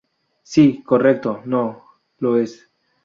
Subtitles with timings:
[0.41, 1.43] Sí, correcto.
[1.45, 1.83] No,
[2.17, 2.71] lo es.